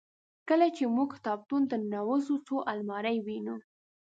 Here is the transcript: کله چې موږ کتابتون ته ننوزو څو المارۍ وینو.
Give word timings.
کله 0.49 0.67
چې 0.75 0.83
موږ 0.95 1.07
کتابتون 1.15 1.61
ته 1.69 1.75
ننوزو 1.83 2.35
څو 2.47 2.55
المارۍ 2.71 3.17
وینو. 3.25 3.55